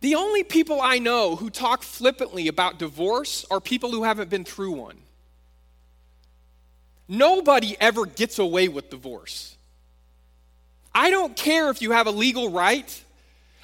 [0.00, 4.44] The only people I know who talk flippantly about divorce are people who haven't been
[4.44, 4.98] through one.
[7.08, 9.56] Nobody ever gets away with divorce.
[10.94, 13.04] I don't care if you have a legal right.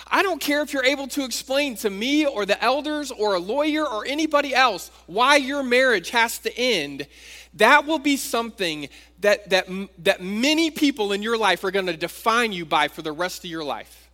[0.06, 3.38] I don't care if you're able to explain to me or the elders or a
[3.38, 7.06] lawyer or anybody else why your marriage has to end.
[7.54, 8.88] That will be something
[9.20, 13.02] that, that, that many people in your life are going to define you by for
[13.02, 14.08] the rest of your life.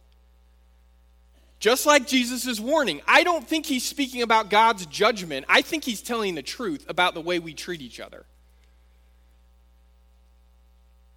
[1.61, 5.47] Just like Jesus' is warning, I don't think he's speaking about God's judgment.
[5.49, 8.27] I think he's telling the truth about the way we treat each other.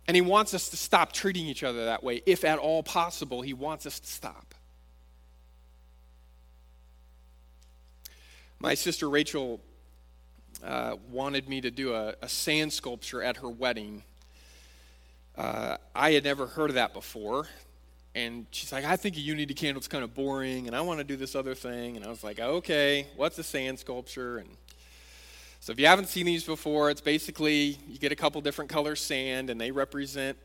[0.07, 2.21] And he wants us to stop treating each other that way.
[2.25, 4.46] If at all possible, he wants us to stop.
[8.59, 9.61] My sister Rachel
[10.63, 14.03] uh, wanted me to do a, a, sand sculpture at her wedding.
[15.37, 17.47] Uh, I had never heard of that before
[18.17, 20.97] and she's like, I think a unity candle is kind of boring, and I want
[20.97, 21.97] to do this other thing.
[21.97, 24.39] And I was like, okay, what's a sand sculpture?
[24.39, 24.49] And
[25.59, 29.01] so if you haven't seen these before, it's basically you get a couple different colors
[29.01, 30.35] sand, and they represent,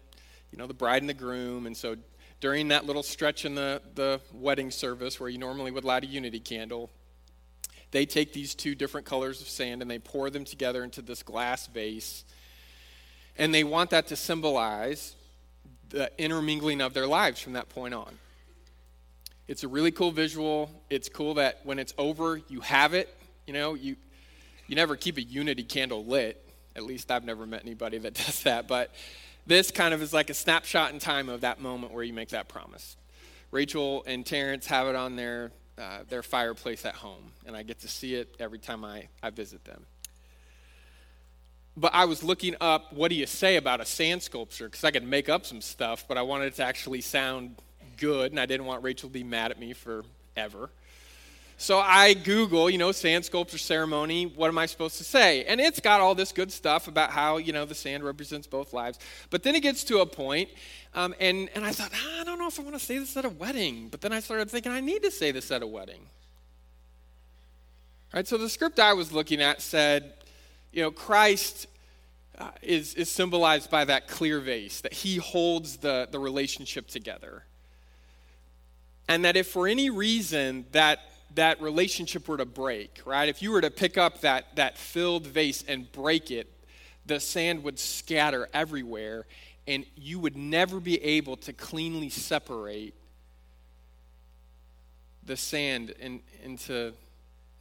[0.51, 1.65] you know, the bride and the groom.
[1.65, 1.97] And so
[2.41, 6.07] during that little stretch in the, the wedding service where you normally would light a
[6.07, 6.91] unity candle,
[7.93, 11.23] they take these two different colors of sand and they pour them together into this
[11.23, 12.25] glass vase.
[13.39, 15.15] And they want that to symbolize
[15.91, 18.19] the intermingling of their lives from that point on.
[19.47, 20.71] It's a really cool visual.
[20.89, 23.15] It's cool that when it's over, you have it.
[23.47, 23.97] You know, you
[24.67, 26.43] you never keep a unity candle lit.
[26.75, 28.69] At least I've never met anybody that does that.
[28.69, 28.91] But
[29.47, 32.31] this kind of is like a snapshot in time of that moment where you make
[32.31, 32.97] that promise.
[33.51, 37.81] Rachel and Terrence have it on their uh, their fireplace at home, and I get
[37.81, 39.87] to see it every time I, I visit them
[41.77, 44.91] but I was looking up what do you say about a sand sculpture because I
[44.91, 47.57] could make up some stuff, but I wanted it to actually sound
[47.97, 50.71] good, and I didn't want Rachel to be mad at me forever.
[51.57, 54.27] So I Google, you know, sand sculpture ceremony.
[54.27, 55.45] What am I supposed to say?
[55.45, 58.73] And it's got all this good stuff about how you know the sand represents both
[58.73, 58.99] lives.
[59.31, 60.51] But then it gets to a point,
[60.95, 63.17] um, and and I thought ah, I don't know if I want to say this
[63.17, 63.89] at a wedding.
[63.89, 66.01] But then I started thinking I need to say this at a wedding.
[68.13, 68.27] All right.
[68.27, 70.15] So the script I was looking at said
[70.73, 71.67] you know, Christ
[72.39, 77.45] uh, is, is symbolized by that clear vase, that he holds the, the relationship together.
[79.07, 81.01] And that if for any reason that
[81.35, 83.29] that relationship were to break, right?
[83.29, 86.53] If you were to pick up that, that filled vase and break it,
[87.07, 89.27] the sand would scatter everywhere,
[89.67, 92.95] and you would never be able to cleanly separate
[95.25, 96.93] the sand in, into,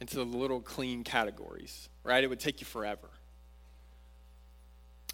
[0.00, 2.22] into the little clean categories right?
[2.22, 3.08] It would take you forever.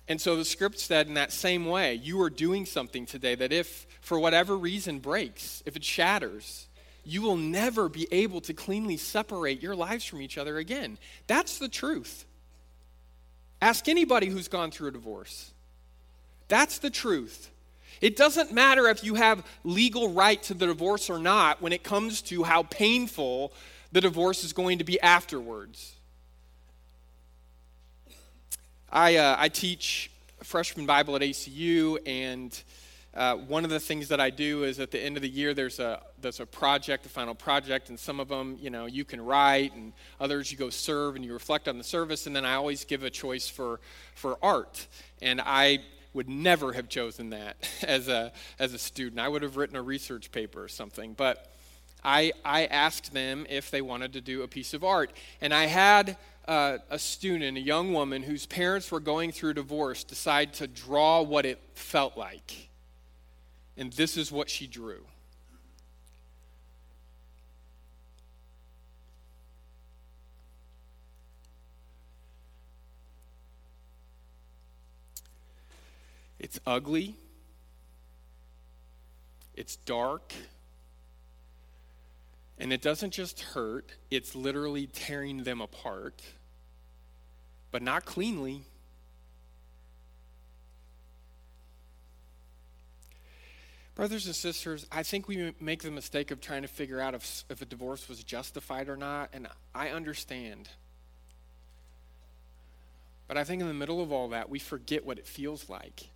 [0.06, 3.52] And so the script said in that same way, you are doing something today that
[3.52, 6.67] if, for whatever reason, breaks, if it shatters,
[7.08, 10.98] you will never be able to cleanly separate your lives from each other again.
[11.26, 12.24] That's the truth.
[13.60, 15.52] Ask anybody who's gone through a divorce.
[16.48, 17.50] That's the truth.
[18.00, 21.82] It doesn't matter if you have legal right to the divorce or not when it
[21.82, 23.52] comes to how painful
[23.90, 25.94] the divorce is going to be afterwards.
[28.90, 30.10] I, uh, I teach
[30.42, 32.62] freshman Bible at ACU, and
[33.18, 35.52] uh, one of the things that I do is at the end of the year,
[35.52, 39.04] there's a, there's a project, a final project, and some of them, you know, you
[39.04, 42.44] can write, and others you go serve and you reflect on the service, and then
[42.44, 43.80] I always give a choice for,
[44.14, 44.86] for art.
[45.20, 45.80] And I
[46.14, 48.30] would never have chosen that as a,
[48.60, 49.20] as a student.
[49.20, 51.14] I would have written a research paper or something.
[51.14, 51.52] But
[52.04, 55.10] I, I asked them if they wanted to do a piece of art.
[55.40, 56.16] And I had
[56.46, 61.20] uh, a student, a young woman whose parents were going through divorce, decide to draw
[61.20, 62.67] what it felt like.
[63.78, 65.06] And this is what she drew.
[76.38, 77.16] It's ugly.
[79.58, 80.32] it's dark,
[82.58, 86.22] and it doesn't just hurt, it's literally tearing them apart,
[87.72, 88.62] but not cleanly.
[93.98, 97.44] Brothers and sisters, I think we make the mistake of trying to figure out if,
[97.50, 100.68] if a divorce was justified or not, and I understand.
[103.26, 106.10] But I think in the middle of all that, we forget what it feels like.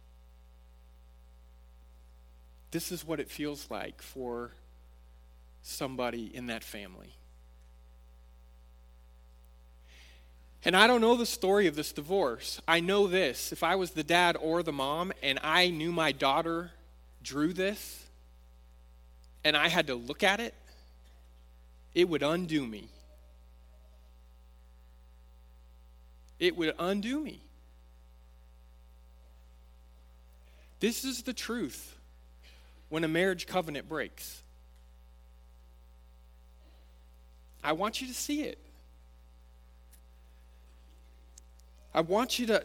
[2.70, 4.53] This is what it feels like for
[5.62, 7.16] somebody in that family.
[10.64, 12.61] And I don't know the story of this divorce.
[12.68, 13.51] I know this.
[13.51, 16.70] If I was the dad or the mom and I knew my daughter
[17.23, 18.05] drew this
[19.45, 20.55] and I had to look at it,
[21.95, 22.89] it would undo me.
[26.39, 27.41] It would undo me.
[30.81, 31.97] This is the truth
[32.89, 34.43] when a marriage covenant breaks.
[37.62, 38.59] I want you to see it.
[41.95, 42.64] I want you to,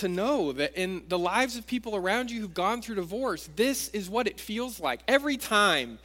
[0.00, 3.88] to know that in the lives of people around you who've gone through divorce, this
[3.90, 5.00] is what it feels like.
[5.06, 5.98] Every time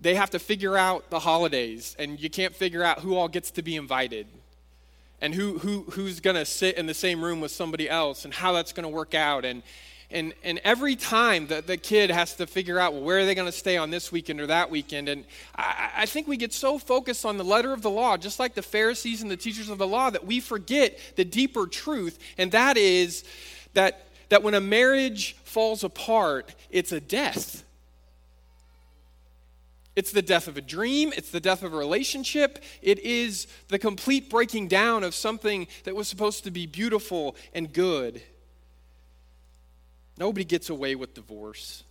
[0.00, 3.50] they have to figure out the holidays, and you can't figure out who all gets
[3.52, 4.26] to be invited,
[5.20, 8.34] and who, who, who's going to sit in the same room with somebody else, and
[8.34, 9.44] how that's going to work out.
[9.44, 9.62] And,
[10.12, 13.34] and, and every time the, the kid has to figure out, well, where are they
[13.34, 15.08] going to stay on this weekend or that weekend?
[15.08, 15.24] And
[15.56, 18.54] I, I think we get so focused on the letter of the law, just like
[18.54, 22.52] the Pharisees and the teachers of the law, that we forget the deeper truth, and
[22.52, 23.24] that is
[23.74, 27.64] that, that when a marriage falls apart, it's a death.
[29.94, 31.12] It's the death of a dream.
[31.16, 32.62] It's the death of a relationship.
[32.80, 37.72] It is the complete breaking down of something that was supposed to be beautiful and
[37.72, 38.22] good.
[40.18, 41.84] Nobody gets away with divorce.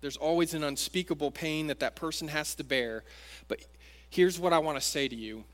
[0.00, 3.04] There's always an unspeakable pain that that person has to bear.
[3.48, 3.60] But
[4.10, 5.44] here's what I want to say to you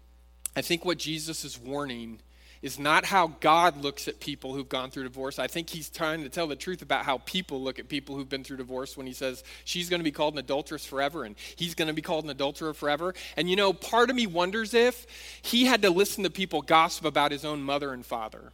[0.56, 2.20] I think what Jesus is warning
[2.62, 5.38] is not how God looks at people who've gone through divorce.
[5.38, 8.28] I think he's trying to tell the truth about how people look at people who've
[8.28, 11.36] been through divorce when he says she's going to be called an adulteress forever and
[11.56, 13.14] he's going to be called an adulterer forever.
[13.36, 15.06] And you know, part of me wonders if
[15.42, 18.52] he had to listen to people gossip about his own mother and father.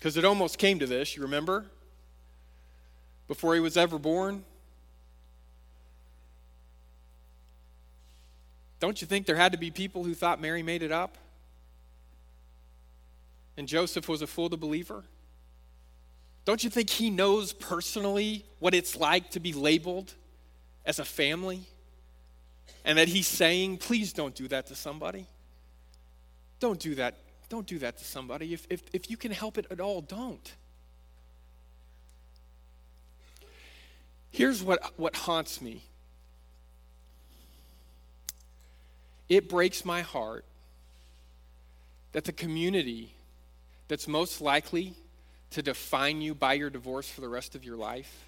[0.00, 1.66] Because it almost came to this, you remember?
[3.28, 4.46] Before he was ever born.
[8.78, 11.18] Don't you think there had to be people who thought Mary made it up?
[13.58, 15.04] And Joseph was a fool to believer?
[16.46, 20.14] Don't you think he knows personally what it's like to be labeled
[20.86, 21.60] as a family?
[22.86, 25.26] And that he's saying, please don't do that to somebody.
[26.58, 27.18] Don't do that
[27.50, 28.54] don't do that to somebody.
[28.54, 30.54] If, if, if you can help it at all, don't.
[34.30, 35.82] Here's what, what haunts me
[39.28, 40.44] it breaks my heart
[42.12, 43.14] that the community
[43.86, 44.94] that's most likely
[45.50, 48.26] to define you by your divorce for the rest of your life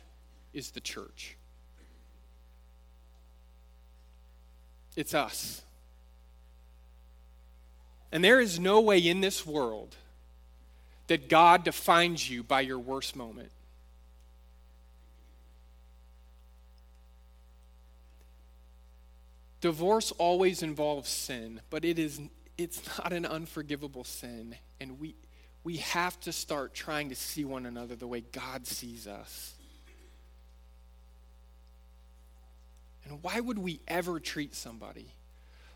[0.53, 1.37] is the church.
[4.97, 5.63] It's us.
[8.13, 9.97] And there is no way in this world
[11.07, 13.51] that God defines you by your worst moment.
[19.63, 22.21] Divorce always involves sin, but it is
[22.59, 25.15] it's not an unforgivable sin and we
[25.65, 29.55] we have to start trying to see one another the way God sees us.
[33.05, 35.07] And why would we ever treat somebody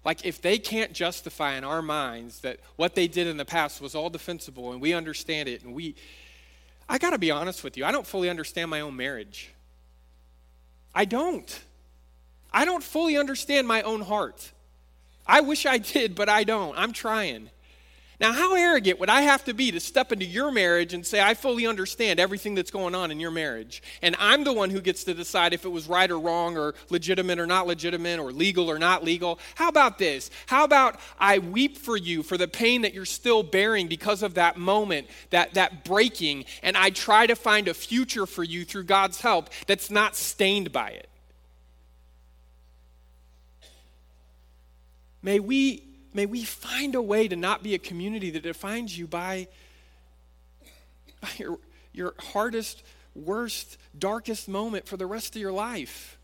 [0.06, 3.80] like, if they can't justify in our minds that what they did in the past
[3.80, 5.96] was all defensible and we understand it, and we,
[6.88, 9.50] I got to be honest with you, I don't fully understand my own marriage.
[10.94, 11.60] I don't.
[12.52, 14.52] I don't fully understand my own heart.
[15.26, 16.78] I wish I did, but I don't.
[16.78, 17.50] I'm trying.
[18.18, 21.20] Now, how arrogant would I have to be to step into your marriage and say,
[21.20, 23.82] I fully understand everything that's going on in your marriage?
[24.00, 26.74] And I'm the one who gets to decide if it was right or wrong, or
[26.88, 29.38] legitimate or not legitimate, or legal or not legal.
[29.54, 30.30] How about this?
[30.46, 34.34] How about I weep for you for the pain that you're still bearing because of
[34.34, 38.84] that moment, that, that breaking, and I try to find a future for you through
[38.84, 41.08] God's help that's not stained by it?
[45.22, 45.85] May we
[46.16, 49.48] May we find a way to not be a community that defines you by,
[51.20, 51.58] by your,
[51.92, 52.82] your hardest,
[53.14, 56.15] worst, darkest moment for the rest of your life.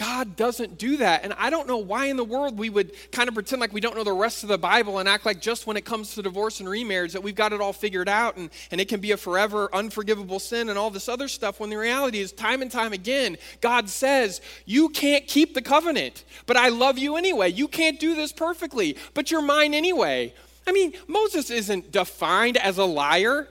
[0.00, 1.24] God doesn't do that.
[1.24, 3.82] And I don't know why in the world we would kind of pretend like we
[3.82, 6.22] don't know the rest of the Bible and act like just when it comes to
[6.22, 9.12] divorce and remarriage that we've got it all figured out and, and it can be
[9.12, 12.70] a forever unforgivable sin and all this other stuff when the reality is, time and
[12.70, 17.50] time again, God says, You can't keep the covenant, but I love you anyway.
[17.50, 20.32] You can't do this perfectly, but you're mine anyway.
[20.66, 23.48] I mean, Moses isn't defined as a liar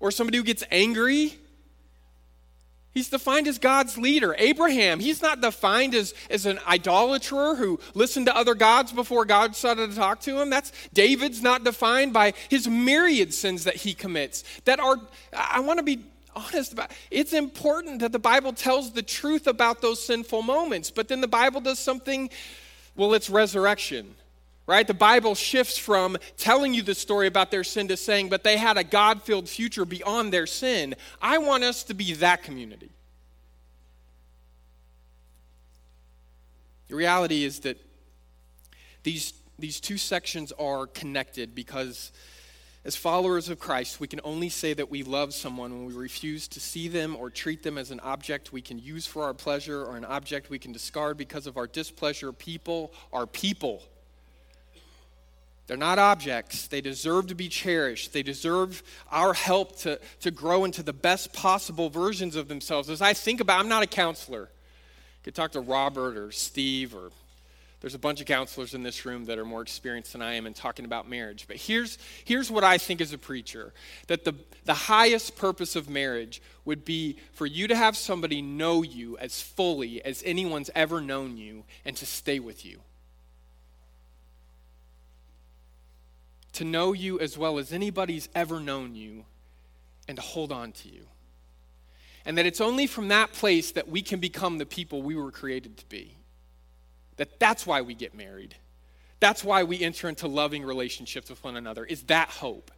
[0.00, 1.38] or somebody who gets angry
[2.94, 4.34] He's defined as God's leader.
[4.38, 9.56] Abraham, he's not defined as, as an idolater who listened to other gods before God
[9.56, 10.50] started to talk to him.
[10.50, 14.44] That's David's not defined by his myriad sins that he commits.
[14.66, 15.00] That are,
[15.32, 16.04] I want to be
[16.36, 21.08] honest about it's important that the Bible tells the truth about those sinful moments, but
[21.08, 22.28] then the Bible does something,
[22.94, 24.14] well, it's resurrection
[24.66, 24.86] right?
[24.86, 28.56] The Bible shifts from telling you the story about their sin to saying, but they
[28.56, 30.94] had a God filled future beyond their sin.
[31.20, 32.90] I want us to be that community.
[36.88, 37.78] The reality is that
[39.02, 42.12] these, these two sections are connected because
[42.84, 46.48] as followers of Christ, we can only say that we love someone when we refuse
[46.48, 49.84] to see them or treat them as an object we can use for our pleasure
[49.84, 52.32] or an object we can discard because of our displeasure.
[52.32, 53.82] People are people.
[55.66, 56.66] They're not objects.
[56.66, 58.12] They deserve to be cherished.
[58.12, 62.90] They deserve our help to, to grow into the best possible versions of themselves.
[62.90, 64.40] As I think about, I'm not a counselor.
[64.40, 67.10] You could talk to Robert or Steve or
[67.82, 70.46] there's a bunch of counselors in this room that are more experienced than I am
[70.46, 71.46] in talking about marriage.
[71.48, 73.74] But here's, here's what I think as a preacher
[74.06, 74.34] that the,
[74.64, 79.42] the highest purpose of marriage would be for you to have somebody know you as
[79.42, 82.78] fully as anyone's ever known you and to stay with you.
[86.54, 89.24] To know you as well as anybody's ever known you
[90.08, 91.06] and to hold on to you.
[92.24, 95.32] And that it's only from that place that we can become the people we were
[95.32, 96.16] created to be.
[97.16, 98.54] That that's why we get married.
[99.20, 101.84] That's why we enter into loving relationships with one another.
[101.84, 102.70] Is that hope.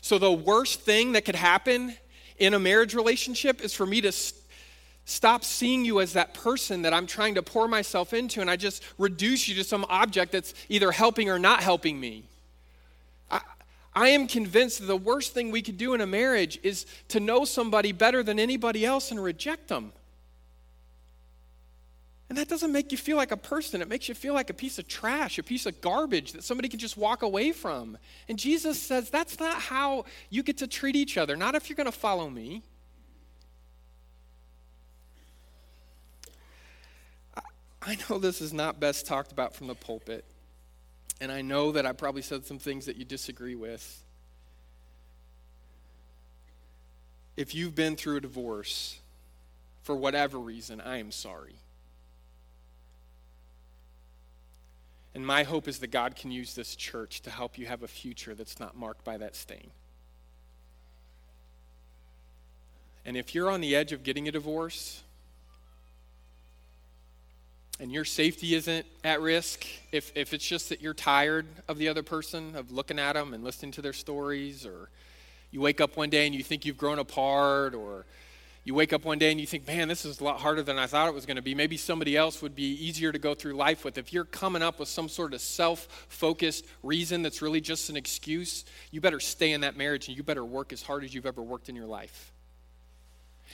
[0.00, 1.94] So the worst thing that could happen
[2.38, 4.40] in a marriage relationship is for me to st-
[5.04, 8.56] stop seeing you as that person that I'm trying to pour myself into and I
[8.56, 12.24] just reduce you to some object that's either helping or not helping me.
[13.94, 17.20] I am convinced that the worst thing we could do in a marriage is to
[17.20, 19.92] know somebody better than anybody else and reject them.
[22.28, 23.80] And that doesn't make you feel like a person.
[23.80, 26.68] It makes you feel like a piece of trash, a piece of garbage that somebody
[26.68, 27.96] can just walk away from.
[28.28, 31.76] And Jesus says that's not how you get to treat each other, not if you're
[31.76, 32.62] going to follow me.
[37.80, 40.24] I know this is not best talked about from the pulpit.
[41.20, 44.02] And I know that I probably said some things that you disagree with.
[47.36, 48.98] If you've been through a divorce,
[49.82, 51.56] for whatever reason, I am sorry.
[55.14, 57.88] And my hope is that God can use this church to help you have a
[57.88, 59.70] future that's not marked by that stain.
[63.04, 65.02] And if you're on the edge of getting a divorce,
[67.80, 71.88] and your safety isn't at risk, if, if it's just that you're tired of the
[71.88, 74.90] other person, of looking at them and listening to their stories, or
[75.50, 78.04] you wake up one day and you think you've grown apart, or
[78.64, 80.78] you wake up one day and you think, man, this is a lot harder than
[80.78, 81.54] I thought it was going to be.
[81.54, 83.96] Maybe somebody else would be easier to go through life with.
[83.96, 87.96] If you're coming up with some sort of self focused reason that's really just an
[87.96, 91.26] excuse, you better stay in that marriage and you better work as hard as you've
[91.26, 92.32] ever worked in your life.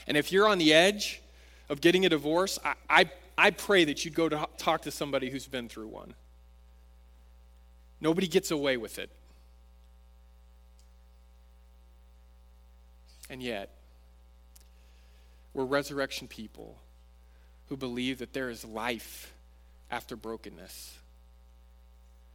[0.07, 1.23] And if you're on the edge
[1.69, 5.31] of getting a divorce, I, I I pray that you'd go to talk to somebody
[5.31, 6.15] who's been through one.
[8.01, 9.11] Nobody gets away with it.
[13.31, 13.71] And yet,
[15.53, 16.79] we're resurrection people
[17.69, 19.33] who believe that there is life
[19.91, 20.99] after brokenness,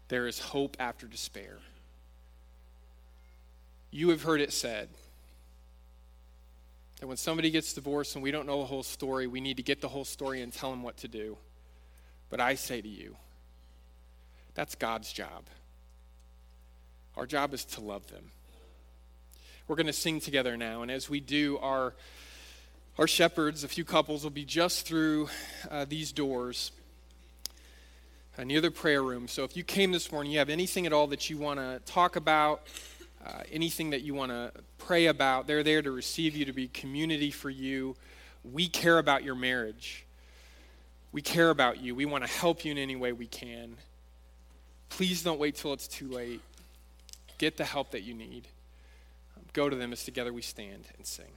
[0.07, 1.57] there is hope after despair.
[3.91, 4.89] You have heard it said
[6.99, 9.63] that when somebody gets divorced and we don't know the whole story, we need to
[9.63, 11.37] get the whole story and tell them what to do.
[12.29, 13.15] But I say to you,
[14.53, 15.45] that's God's job.
[17.15, 18.31] Our job is to love them.
[19.67, 21.93] We're going to sing together now, and as we do, our,
[22.97, 25.29] our shepherds, a few couples, will be just through
[25.69, 26.71] uh, these doors
[28.37, 29.27] uh, near the prayer room.
[29.27, 31.81] So if you came this morning, you have anything at all that you want to
[31.85, 32.63] talk about,
[33.25, 35.47] uh, anything that you want to pray about.
[35.47, 37.95] They're there to receive you, to be community for you.
[38.43, 40.05] We care about your marriage.
[41.11, 41.95] We care about you.
[41.95, 43.75] We want to help you in any way we can.
[44.89, 46.41] Please don't wait till it's too late.
[47.37, 48.47] Get the help that you need.
[49.53, 51.31] Go to them as together we stand and sing.